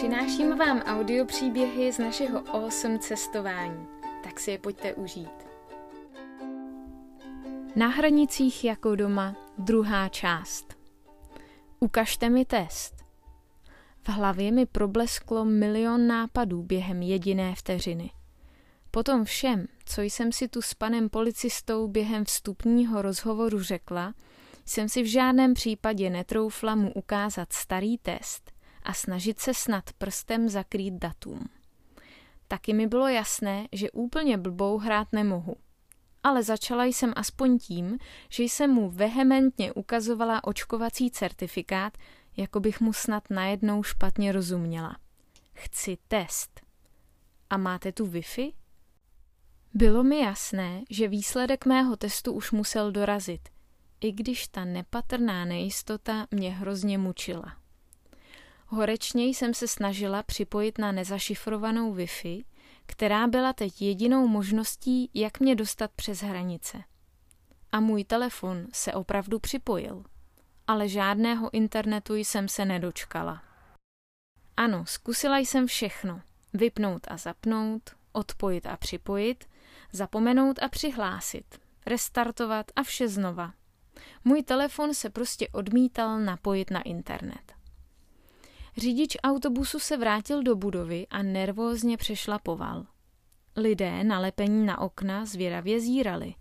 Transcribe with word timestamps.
Přináším 0.00 0.58
vám 0.58 0.78
audio 0.78 1.24
příběhy 1.24 1.92
z 1.92 1.98
našeho 1.98 2.48
awesome 2.56 2.98
cestování. 2.98 3.86
Tak 4.24 4.40
si 4.40 4.50
je 4.50 4.58
pojďte 4.58 4.94
užít. 4.94 5.46
Na 7.76 7.88
hranicích 7.88 8.64
jako 8.64 8.96
doma, 8.96 9.36
druhá 9.58 10.08
část. 10.08 10.76
Ukažte 11.80 12.28
mi 12.28 12.44
test. 12.44 12.94
V 14.02 14.08
hlavě 14.08 14.52
mi 14.52 14.66
problesklo 14.66 15.44
milion 15.44 16.06
nápadů 16.06 16.62
během 16.62 17.02
jediné 17.02 17.54
vteřiny. 17.54 18.10
Potom 18.90 19.24
všem, 19.24 19.66
co 19.84 20.02
jsem 20.02 20.32
si 20.32 20.48
tu 20.48 20.62
s 20.62 20.74
panem 20.74 21.08
policistou 21.08 21.88
během 21.88 22.24
vstupního 22.24 23.02
rozhovoru 23.02 23.62
řekla, 23.62 24.14
jsem 24.66 24.88
si 24.88 25.02
v 25.02 25.06
žádném 25.06 25.54
případě 25.54 26.10
netroufla 26.10 26.74
mu 26.74 26.92
ukázat 26.92 27.52
starý 27.52 27.98
test 27.98 28.59
a 28.82 28.94
snažit 28.94 29.40
se 29.40 29.54
snad 29.54 29.84
prstem 29.98 30.48
zakrýt 30.48 30.94
datum. 30.94 31.48
Taky 32.48 32.74
mi 32.74 32.86
bylo 32.86 33.08
jasné, 33.08 33.68
že 33.72 33.90
úplně 33.90 34.38
blbou 34.38 34.78
hrát 34.78 35.08
nemohu. 35.12 35.56
Ale 36.22 36.42
začala 36.42 36.84
jsem 36.84 37.12
aspoň 37.16 37.58
tím, 37.58 37.98
že 38.28 38.42
jsem 38.42 38.70
mu 38.70 38.90
vehementně 38.90 39.72
ukazovala 39.72 40.44
očkovací 40.44 41.10
certifikát, 41.10 41.98
jako 42.36 42.60
bych 42.60 42.80
mu 42.80 42.92
snad 42.92 43.30
najednou 43.30 43.82
špatně 43.82 44.32
rozuměla. 44.32 44.96
Chci 45.54 45.98
test. 46.08 46.60
A 47.50 47.56
máte 47.56 47.92
tu 47.92 48.06
Wi-Fi? 48.06 48.52
Bylo 49.74 50.02
mi 50.02 50.18
jasné, 50.18 50.82
že 50.90 51.08
výsledek 51.08 51.66
mého 51.66 51.96
testu 51.96 52.32
už 52.32 52.52
musel 52.52 52.92
dorazit, 52.92 53.48
i 54.00 54.12
když 54.12 54.48
ta 54.48 54.64
nepatrná 54.64 55.44
nejistota 55.44 56.26
mě 56.30 56.50
hrozně 56.50 56.98
mučila. 56.98 57.59
Horečně 58.72 59.24
jsem 59.24 59.54
se 59.54 59.68
snažila 59.68 60.22
připojit 60.22 60.78
na 60.78 60.92
nezašifrovanou 60.92 61.94
Wi-Fi, 61.94 62.44
která 62.86 63.26
byla 63.26 63.52
teď 63.52 63.82
jedinou 63.82 64.28
možností, 64.28 65.10
jak 65.14 65.40
mě 65.40 65.54
dostat 65.54 65.90
přes 65.96 66.22
hranice. 66.22 66.78
A 67.72 67.80
můj 67.80 68.04
telefon 68.04 68.66
se 68.72 68.92
opravdu 68.92 69.38
připojil, 69.38 70.04
ale 70.66 70.88
žádného 70.88 71.54
internetu 71.54 72.14
jsem 72.14 72.48
se 72.48 72.64
nedočkala. 72.64 73.42
Ano, 74.56 74.86
zkusila 74.86 75.38
jsem 75.38 75.66
všechno. 75.66 76.20
Vypnout 76.52 77.06
a 77.08 77.16
zapnout, 77.16 77.90
odpojit 78.12 78.66
a 78.66 78.76
připojit, 78.76 79.44
zapomenout 79.92 80.62
a 80.62 80.68
přihlásit, 80.68 81.60
restartovat 81.86 82.66
a 82.76 82.82
vše 82.82 83.08
znova. 83.08 83.52
Můj 84.24 84.42
telefon 84.42 84.94
se 84.94 85.10
prostě 85.10 85.48
odmítal 85.48 86.20
napojit 86.20 86.70
na 86.70 86.82
internet. 86.82 87.59
Řidič 88.76 89.16
autobusu 89.22 89.78
se 89.78 89.96
vrátil 89.96 90.42
do 90.42 90.56
budovy 90.56 91.06
a 91.10 91.22
nervózně 91.22 91.96
přešlapoval. 91.96 92.86
Lidé 93.56 94.04
nalepení 94.04 94.66
na 94.66 94.80
okna 94.80 95.24
zvěravě 95.24 95.80
zírali. 95.80 96.34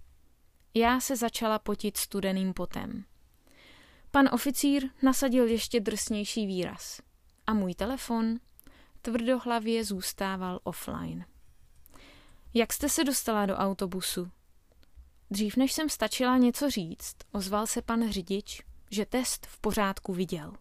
Já 0.74 1.00
se 1.00 1.16
začala 1.16 1.60
potit 1.60 1.98
studeným 1.98 2.54
potem. 2.54 3.06
Pan 4.12 4.30
oficír 4.32 4.90
nasadil 5.02 5.48
ještě 5.48 5.80
drsnější 5.80 6.48
výraz. 6.48 7.02
A 7.48 7.54
můj 7.54 7.76
telefon 7.76 8.36
tvrdohlavě 9.02 9.86
zůstával 9.86 10.60
offline. 10.64 11.26
Jak 12.54 12.74
jste 12.74 12.90
se 12.90 13.04
dostala 13.04 13.46
do 13.46 13.56
autobusu? 13.56 14.32
Dřív 15.32 15.58
než 15.58 15.74
jsem 15.74 15.90
stačila 15.90 16.38
něco 16.38 16.70
říct, 16.70 17.16
ozval 17.32 17.68
se 17.68 17.82
pan 17.82 18.12
řidič, 18.12 18.62
že 18.92 19.06
test 19.06 19.46
v 19.46 19.60
pořádku 19.60 20.14
viděl. 20.14 20.54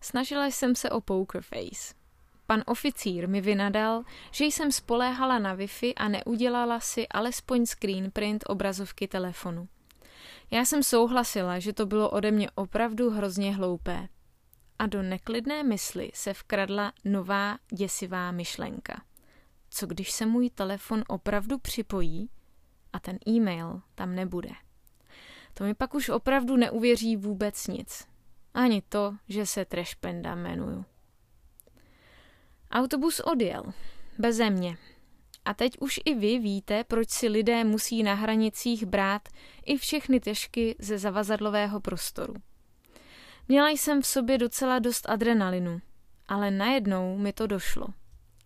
Snažila 0.00 0.46
jsem 0.46 0.74
se 0.74 0.90
o 0.90 1.00
poker 1.00 1.42
face. 1.42 1.94
Pan 2.46 2.62
oficír 2.66 3.28
mi 3.28 3.40
vynadal, 3.40 4.04
že 4.30 4.44
jsem 4.44 4.72
spoléhala 4.72 5.38
na 5.38 5.56
Wi-Fi 5.56 5.92
a 5.96 6.08
neudělala 6.08 6.80
si 6.80 7.08
alespoň 7.08 7.66
screen 7.66 8.10
print 8.10 8.44
obrazovky 8.46 9.08
telefonu. 9.08 9.68
Já 10.50 10.64
jsem 10.64 10.82
souhlasila, 10.82 11.58
že 11.58 11.72
to 11.72 11.86
bylo 11.86 12.10
ode 12.10 12.30
mě 12.30 12.50
opravdu 12.54 13.10
hrozně 13.10 13.54
hloupé. 13.54 14.08
A 14.78 14.86
do 14.86 15.02
neklidné 15.02 15.62
mysli 15.62 16.10
se 16.14 16.34
vkradla 16.34 16.92
nová 17.04 17.58
děsivá 17.72 18.32
myšlenka. 18.32 19.02
Co 19.70 19.86
když 19.86 20.10
se 20.10 20.26
můj 20.26 20.50
telefon 20.50 21.04
opravdu 21.08 21.58
připojí 21.58 22.30
a 22.92 23.00
ten 23.00 23.18
e-mail 23.28 23.80
tam 23.94 24.14
nebude? 24.14 24.50
To 25.54 25.64
mi 25.64 25.74
pak 25.74 25.94
už 25.94 26.08
opravdu 26.08 26.56
neuvěří 26.56 27.16
vůbec 27.16 27.66
nic. 27.66 28.06
Ani 28.54 28.82
to, 28.88 29.16
že 29.28 29.46
se 29.46 29.64
Trešpenda 29.64 30.34
jmenuju. 30.34 30.84
Autobus 32.70 33.20
odjel. 33.20 33.62
Beze 34.18 34.50
mě. 34.50 34.76
A 35.44 35.54
teď 35.54 35.78
už 35.78 36.00
i 36.04 36.14
vy 36.14 36.38
víte, 36.38 36.84
proč 36.84 37.10
si 37.10 37.28
lidé 37.28 37.64
musí 37.64 38.02
na 38.02 38.14
hranicích 38.14 38.86
brát 38.86 39.28
i 39.64 39.76
všechny 39.76 40.20
těžky 40.20 40.76
ze 40.78 40.98
zavazadlového 40.98 41.80
prostoru. 41.80 42.34
Měla 43.48 43.68
jsem 43.68 44.02
v 44.02 44.06
sobě 44.06 44.38
docela 44.38 44.78
dost 44.78 45.08
adrenalinu, 45.08 45.80
ale 46.28 46.50
najednou 46.50 47.18
mi 47.18 47.32
to 47.32 47.46
došlo. 47.46 47.86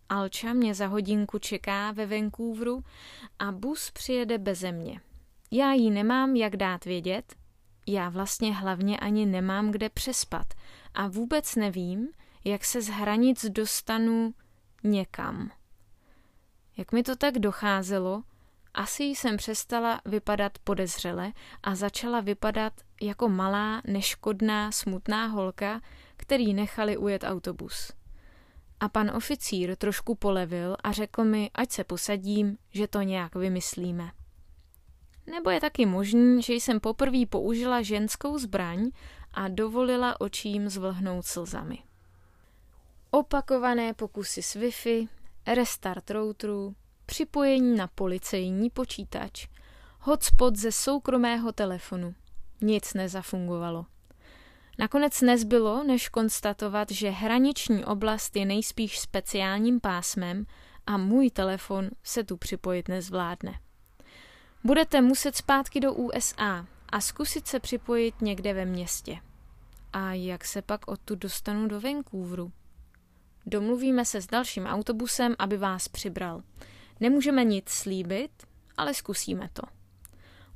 Alča 0.09 0.53
mě 0.53 0.75
za 0.75 0.87
hodinku 0.87 1.39
čeká 1.39 1.93
ve 1.93 2.07
Vancouveru 2.07 2.85
a 3.39 3.53
bus 3.53 3.91
přijede 3.91 4.39
beze 4.39 4.73
mě. 4.73 5.01
Já 5.51 5.73
jí 5.73 5.91
nemám 5.91 6.37
jak 6.37 6.57
dát 6.57 6.85
vědět, 6.85 7.35
já 7.87 8.09
vlastně 8.09 8.55
hlavně 8.55 8.99
ani 8.99 9.27
nemám 9.27 9.71
kde 9.71 9.89
přespat 9.89 10.47
a 10.95 11.09
vůbec 11.09 11.57
nevím, 11.57 12.09
jak 12.45 12.65
se 12.65 12.83
z 12.83 12.89
hranic 12.89 13.45
dostanu 13.45 14.35
někam. 14.85 15.51
Jak 16.77 16.93
mi 16.93 17.03
to 17.03 17.17
tak 17.17 17.39
docházelo, 17.39 18.23
asi 18.75 19.05
jsem 19.05 19.37
přestala 19.37 20.01
vypadat 20.05 20.59
podezřele 20.59 21.33
a 21.63 21.75
začala 21.75 22.21
vypadat 22.21 22.73
jako 23.03 23.29
malá, 23.29 23.83
neškodná, 23.87 24.73
smutná 24.73 25.27
holka, 25.27 25.81
který 26.17 26.55
nechali 26.55 26.97
ujet 26.97 27.25
autobus. 27.25 27.93
A 28.81 28.89
pan 28.89 29.11
oficír 29.17 29.77
trošku 29.77 30.15
polevil 30.15 30.77
a 30.85 30.93
řekl 30.93 31.25
mi, 31.25 31.51
ať 31.55 31.71
se 31.71 31.85
posadím, 31.85 32.59
že 32.71 32.89
to 32.89 33.03
nějak 33.03 33.35
vymyslíme. 33.35 34.11
Nebo 35.27 35.51
je 35.51 35.61
taky 35.61 35.87
možný, 35.87 36.43
že 36.43 36.55
jsem 36.55 36.81
poprvé 36.81 37.27
použila 37.27 37.83
ženskou 37.83 38.39
zbraň 38.39 38.91
a 39.35 39.49
dovolila 39.49 40.21
očím 40.21 40.69
zvlhnout 40.69 41.27
slzami. 41.27 41.79
Opakované 43.11 43.95
pokusy 43.95 44.43
s 44.43 44.57
Wi-Fi, 44.57 45.09
restart 45.47 46.11
routeru, 46.11 46.75
připojení 47.07 47.77
na 47.77 47.87
policejní 47.87 48.71
počítač, 48.71 49.49
hotspot 50.01 50.57
ze 50.57 50.73
soukromého 50.73 51.53
telefonu. 51.53 52.15
Nic 52.61 52.95
nezafungovalo. 52.95 53.87
Nakonec 54.79 55.21
nezbylo, 55.21 55.85
než 55.85 56.09
konstatovat, 56.09 56.91
že 56.91 57.11
hraniční 57.11 57.85
oblast 57.85 58.37
je 58.37 58.45
nejspíš 58.45 58.99
speciálním 58.99 59.81
pásmem 59.81 60.47
a 60.87 60.97
můj 60.97 61.31
telefon 61.31 61.91
se 62.03 62.25
tu 62.25 62.37
připojit 62.37 62.89
nezvládne. 62.89 63.59
Budete 64.65 65.01
muset 65.01 65.37
zpátky 65.37 65.81
do 65.81 65.95
USA 65.95 66.67
a 66.89 67.01
zkusit 67.01 67.47
se 67.47 67.61
připojit 67.61 68.23
někde 68.23 68.55
ve 68.55 68.65
městě. 68.65 69.19
A 69.93 70.13
jak 70.13 70.45
se 70.45 70.63
pak 70.63 70.89
odtud 70.89 71.19
dostanu 71.19 71.69
do 71.69 71.81
Vancouveru? 71.81 72.53
Domluvíme 73.47 74.05
se 74.05 74.23
s 74.23 74.27
dalším 74.27 74.67
autobusem, 74.67 75.35
aby 75.39 75.57
vás 75.57 75.89
přibral. 75.89 76.43
Nemůžeme 77.01 77.45
nic 77.45 77.69
slíbit, 77.69 78.31
ale 78.77 78.95
zkusíme 78.95 79.49
to. 79.53 79.63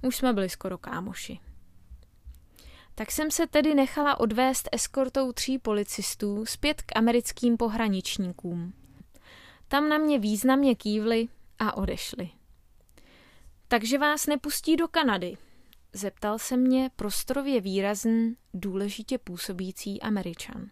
Už 0.03 0.17
jsme 0.17 0.32
byli 0.32 0.49
skoro 0.49 0.79
kámoši. 0.79 1.38
Tak 2.94 3.11
jsem 3.11 3.31
se 3.31 3.47
tedy 3.47 3.75
nechala 3.75 4.20
odvést 4.20 4.69
eskortou 4.73 5.32
tří 5.32 5.58
policistů 5.58 6.47
zpět 6.47 6.82
k 6.82 6.97
americkým 6.97 7.56
pohraničníkům. 7.56 8.73
Tam 9.69 9.88
na 9.88 9.99
mě 9.99 10.19
významně 10.19 10.75
kývli 10.75 11.29
a 11.58 11.76
odešli. 11.76 12.31
Takže 13.69 13.99
vás 13.99 14.27
nepustí 14.27 14.77
do 14.77 14.89
Kanady? 14.89 15.37
Zeptal 15.93 16.39
se 16.39 16.57
mě 16.57 16.91
prostorově 16.97 17.61
výrazný, 17.61 18.37
důležitě 18.55 19.19
působící 19.19 20.03
američan. 20.03 20.71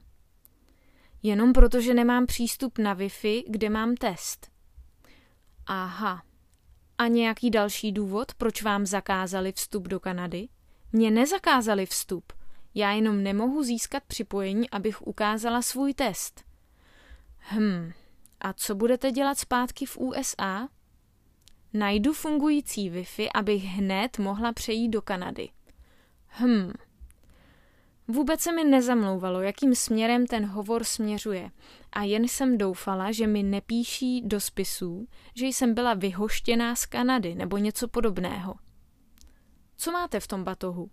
Jenom 1.22 1.52
proto, 1.52 1.80
že 1.80 1.94
nemám 1.94 2.26
přístup 2.26 2.78
na 2.78 2.96
Wi-Fi, 2.96 3.44
kde 3.48 3.70
mám 3.70 3.94
test. 3.94 4.50
Aha. 5.66 6.22
A 6.98 7.06
nějaký 7.06 7.50
další 7.50 7.92
důvod, 7.92 8.34
proč 8.34 8.62
vám 8.62 8.86
zakázali 8.86 9.52
vstup 9.52 9.88
do 9.88 10.00
Kanady? 10.00 10.48
Mně 10.92 11.10
nezakázali 11.10 11.86
vstup. 11.86 12.32
Já 12.74 12.90
jenom 12.90 13.22
nemohu 13.22 13.62
získat 13.62 14.02
připojení, 14.06 14.70
abych 14.70 15.06
ukázala 15.06 15.62
svůj 15.62 15.94
test. 15.94 16.44
Hm. 17.38 17.92
A 18.40 18.52
co 18.52 18.74
budete 18.74 19.12
dělat 19.12 19.38
zpátky 19.38 19.86
v 19.86 19.96
USA? 19.98 20.68
Najdu 21.76 22.12
fungující 22.12 22.90
Wi-Fi, 22.90 23.28
abych 23.34 23.64
hned 23.64 24.18
mohla 24.18 24.52
přejít 24.52 24.88
do 24.88 25.02
Kanady. 25.02 25.48
Hm. 26.28 26.72
Vůbec 28.08 28.40
se 28.40 28.52
mi 28.52 28.64
nezamlouvalo, 28.64 29.40
jakým 29.40 29.74
směrem 29.74 30.26
ten 30.26 30.46
hovor 30.46 30.84
směřuje 30.84 31.50
a 31.92 32.02
jen 32.02 32.28
jsem 32.28 32.58
doufala, 32.58 33.12
že 33.12 33.26
mi 33.26 33.42
nepíší 33.42 34.22
do 34.22 34.40
spisů, 34.40 35.08
že 35.36 35.46
jsem 35.46 35.74
byla 35.74 35.94
vyhoštěná 35.94 36.76
z 36.76 36.86
Kanady 36.86 37.34
nebo 37.34 37.58
něco 37.58 37.88
podobného. 37.88 38.54
Co 39.76 39.92
máte 39.92 40.20
v 40.20 40.26
tom 40.26 40.44
batohu? 40.44 40.90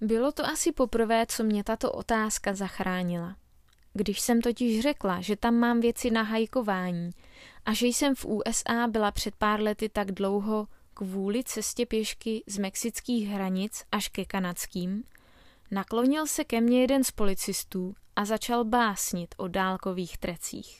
Bylo 0.00 0.32
to 0.32 0.46
asi 0.46 0.72
poprvé, 0.72 1.26
co 1.26 1.44
mě 1.44 1.64
tato 1.64 1.92
otázka 1.92 2.54
zachránila. 2.54 3.36
Když 3.92 4.20
jsem 4.20 4.40
totiž 4.40 4.80
řekla, 4.80 5.20
že 5.20 5.36
tam 5.36 5.54
mám 5.54 5.80
věci 5.80 6.10
na 6.10 6.22
hajkování 6.22 7.10
a 7.66 7.72
že 7.72 7.86
jsem 7.86 8.14
v 8.14 8.24
USA 8.24 8.86
byla 8.86 9.10
před 9.10 9.36
pár 9.36 9.60
lety 9.60 9.88
tak 9.88 10.12
dlouho 10.12 10.68
kvůli 10.94 11.44
cestě 11.44 11.86
pěšky 11.86 12.44
z 12.46 12.58
mexických 12.58 13.28
hranic 13.28 13.84
až 13.92 14.08
ke 14.08 14.24
kanadským, 14.24 15.04
naklonil 15.70 16.26
se 16.26 16.44
ke 16.44 16.60
mně 16.60 16.80
jeden 16.80 17.04
z 17.04 17.10
policistů 17.10 17.94
a 18.16 18.24
začal 18.24 18.64
básnit 18.64 19.34
o 19.38 19.48
dálkových 19.48 20.18
trecích. 20.18 20.78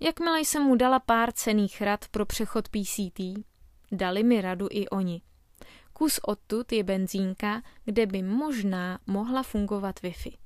Jakmile 0.00 0.40
jsem 0.40 0.62
mu 0.62 0.76
dala 0.76 0.98
pár 0.98 1.32
cených 1.32 1.82
rad 1.82 2.08
pro 2.08 2.26
přechod 2.26 2.68
PCT, 2.68 3.20
dali 3.92 4.22
mi 4.22 4.40
radu 4.40 4.68
i 4.70 4.88
oni. 4.88 5.22
Kus 5.92 6.18
odtud 6.18 6.72
je 6.72 6.84
benzínka, 6.84 7.62
kde 7.84 8.06
by 8.06 8.22
možná 8.22 8.98
mohla 9.06 9.42
fungovat 9.42 10.02
Wi-Fi. 10.02 10.36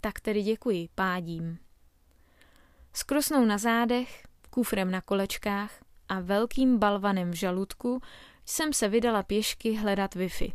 Tak 0.00 0.20
tedy 0.20 0.42
děkuji, 0.42 0.88
pádím. 0.94 1.58
S 2.92 3.02
krosnou 3.02 3.44
na 3.44 3.58
zádech, 3.58 4.22
kufrem 4.54 4.90
na 4.90 5.00
kolečkách 5.00 5.72
a 6.08 6.20
velkým 6.20 6.78
balvanem 6.78 7.30
v 7.30 7.34
žaludku 7.34 8.00
jsem 8.46 8.72
se 8.72 8.88
vydala 8.88 9.22
pěšky 9.22 9.74
hledat 9.74 10.14
Wi-Fi. 10.14 10.52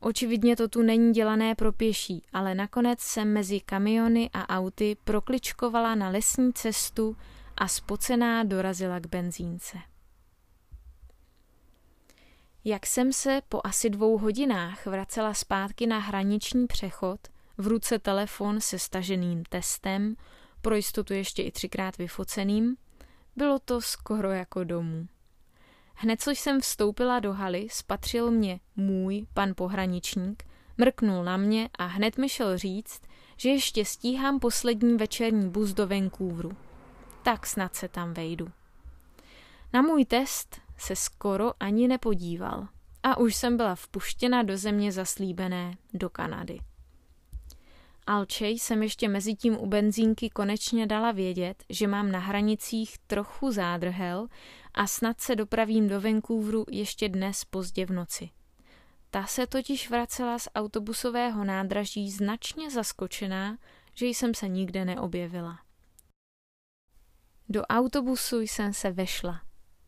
Očividně 0.00 0.56
to 0.56 0.68
tu 0.68 0.82
není 0.82 1.12
dělané 1.12 1.54
pro 1.54 1.72
pěší, 1.72 2.22
ale 2.32 2.54
nakonec 2.54 3.00
jsem 3.00 3.32
mezi 3.32 3.60
kamiony 3.60 4.30
a 4.32 4.58
auty 4.58 4.96
prokličkovala 5.04 5.94
na 5.94 6.08
lesní 6.08 6.52
cestu 6.52 7.16
a 7.56 7.68
spocená 7.68 8.44
dorazila 8.44 9.00
k 9.00 9.06
benzínce. 9.06 9.78
Jak 12.64 12.86
jsem 12.86 13.12
se 13.12 13.42
po 13.48 13.60
asi 13.64 13.90
dvou 13.90 14.18
hodinách 14.18 14.86
vracela 14.86 15.34
zpátky 15.34 15.86
na 15.86 15.98
hraniční 15.98 16.66
přechod, 16.66 17.20
v 17.58 17.66
ruce 17.66 17.98
telefon 17.98 18.60
se 18.60 18.78
staženým 18.78 19.44
testem, 19.44 20.16
pro 20.62 20.74
jistotu 20.74 21.12
ještě 21.12 21.42
i 21.42 21.50
třikrát 21.50 21.98
vyfoceným, 21.98 22.76
bylo 23.36 23.58
to 23.58 23.80
skoro 23.80 24.30
jako 24.30 24.64
domů. 24.64 25.06
Hned 25.94 26.22
co 26.22 26.30
jsem 26.30 26.60
vstoupila 26.60 27.20
do 27.20 27.32
haly, 27.32 27.68
spatřil 27.70 28.30
mě 28.30 28.60
můj 28.76 29.26
pan 29.34 29.52
pohraničník, 29.56 30.44
mrknul 30.78 31.24
na 31.24 31.36
mě 31.36 31.68
a 31.78 31.86
hned 31.86 32.18
mi 32.18 32.28
šel 32.28 32.58
říct, 32.58 33.02
že 33.36 33.48
ještě 33.48 33.84
stíhám 33.84 34.40
poslední 34.40 34.96
večerní 34.96 35.50
bus 35.50 35.72
do 35.72 35.86
Vancouveru. 35.86 36.52
Tak 37.22 37.46
snad 37.46 37.74
se 37.74 37.88
tam 37.88 38.14
vejdu. 38.14 38.48
Na 39.72 39.82
můj 39.82 40.04
test 40.04 40.60
se 40.78 40.96
skoro 40.96 41.52
ani 41.60 41.88
nepodíval 41.88 42.68
a 43.02 43.16
už 43.16 43.34
jsem 43.36 43.56
byla 43.56 43.74
vpuštěna 43.74 44.42
do 44.42 44.56
země 44.56 44.92
zaslíbené, 44.92 45.76
do 45.94 46.10
Kanady. 46.10 46.58
Alčej 48.06 48.58
jsem 48.58 48.82
ještě 48.82 49.08
mezi 49.08 49.34
tím 49.34 49.56
u 49.60 49.66
benzínky 49.66 50.30
konečně 50.30 50.86
dala 50.86 51.12
vědět, 51.12 51.64
že 51.70 51.86
mám 51.86 52.12
na 52.12 52.18
hranicích 52.18 52.98
trochu 52.98 53.52
zádrhel 53.52 54.28
a 54.74 54.86
snad 54.86 55.20
se 55.20 55.36
dopravím 55.36 55.88
do 55.88 56.00
Vancouveru 56.00 56.64
ještě 56.70 57.08
dnes 57.08 57.44
pozdě 57.44 57.86
v 57.86 57.90
noci. 57.90 58.30
Ta 59.10 59.26
se 59.26 59.46
totiž 59.46 59.90
vracela 59.90 60.38
z 60.38 60.48
autobusového 60.54 61.44
nádraží 61.44 62.10
značně 62.10 62.70
zaskočená, 62.70 63.58
že 63.94 64.06
jsem 64.06 64.34
se 64.34 64.48
nikde 64.48 64.84
neobjevila. 64.84 65.58
Do 67.48 67.62
autobusu 67.62 68.40
jsem 68.40 68.72
se 68.72 68.90
vešla. 68.90 69.40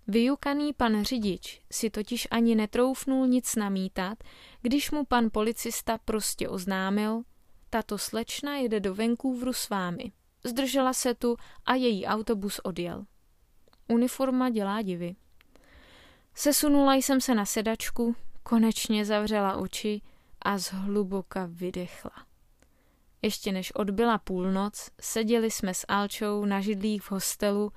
Vyjukaný 0.07 0.73
pan 0.73 1.05
řidič 1.05 1.63
si 1.73 1.91
totiž 1.91 2.29
ani 2.31 2.55
netroufnul 2.55 3.27
nic 3.27 3.57
namítat, 3.57 4.19
když 4.63 4.91
mu 4.91 5.05
pan 5.05 5.29
policista 5.33 5.99
prostě 5.99 6.49
oznámil, 6.49 7.23
tato 7.77 7.99
slečna 7.99 8.57
jede 8.57 8.81
do 8.81 8.95
Vancouveru 8.95 9.53
s 9.53 9.69
vámi. 9.69 10.13
Zdržela 10.45 10.93
se 10.93 11.15
tu 11.15 11.37
a 11.67 11.75
její 11.75 12.07
autobus 12.07 12.59
odjel. 12.59 13.05
Uniforma 13.89 14.51
dělá 14.51 14.83
divy. 14.83 15.17
Sesunula 16.35 16.95
jsem 16.95 17.21
se 17.21 17.35
na 17.35 17.45
sedačku, 17.45 18.17
konečně 18.43 19.05
zavřela 19.05 19.57
oči 19.57 20.01
a 20.43 20.59
zhluboka 20.59 21.49
vydechla. 21.51 22.13
Ještě 23.23 23.53
než 23.53 23.73
odbyla 23.75 24.19
půlnoc, 24.19 24.91
seděli 25.01 25.51
jsme 25.51 25.75
s 25.75 25.85
Alčou 25.89 26.45
na 26.45 26.61
židlích 26.61 27.03
v 27.03 27.11
hostelu 27.11 27.73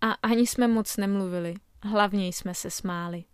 a 0.00 0.12
ani 0.12 0.46
jsme 0.46 0.68
moc 0.68 0.96
nemluvili, 0.96 1.54
hlavně 1.82 2.26
jsme 2.26 2.54
se 2.54 2.70
smáli. 2.70 3.24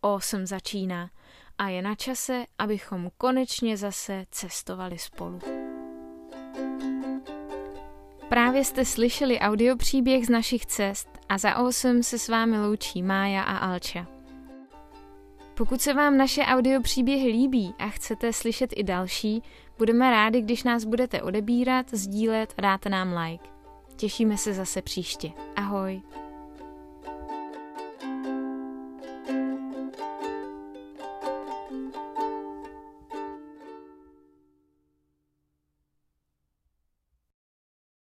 O, 0.00 0.20
jsem 0.20 0.46
začíná 0.46 1.10
a 1.58 1.68
je 1.68 1.82
na 1.82 1.94
čase, 1.94 2.44
abychom 2.58 3.10
konečně 3.18 3.76
zase 3.76 4.24
cestovali 4.30 4.98
spolu. 4.98 5.40
Právě 8.28 8.64
jste 8.64 8.84
slyšeli 8.84 9.38
audiopříběh 9.38 10.26
z 10.26 10.30
našich 10.30 10.66
cest 10.66 11.08
a 11.28 11.38
za 11.38 11.56
8 11.58 12.02
se 12.02 12.18
s 12.18 12.28
vámi 12.28 12.58
loučí 12.58 13.02
Mája 13.02 13.42
a 13.42 13.56
Alča. 13.56 14.06
Pokud 15.54 15.80
se 15.80 15.94
vám 15.94 16.16
naše 16.16 16.42
audiopříběhy 16.42 17.28
líbí 17.28 17.74
a 17.78 17.88
chcete 17.88 18.32
slyšet 18.32 18.70
i 18.76 18.82
další, 18.82 19.42
budeme 19.78 20.10
rádi, 20.10 20.40
když 20.40 20.62
nás 20.62 20.84
budete 20.84 21.22
odebírat, 21.22 21.86
sdílet 21.90 22.54
a 22.58 22.60
dáte 22.60 22.88
nám 22.88 23.16
like. 23.16 23.48
Těšíme 23.96 24.36
se 24.36 24.54
zase 24.54 24.82
příště. 24.82 25.32
Ahoj! 25.56 26.02